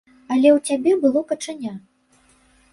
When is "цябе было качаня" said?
0.69-1.73